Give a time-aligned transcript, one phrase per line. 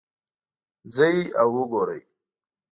[0.95, 1.99] ځئ او وګورئ